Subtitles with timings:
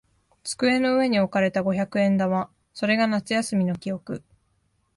[0.41, 2.49] 机の上に置かれた五百円玉。
[2.73, 4.23] それが夏休みの記憶。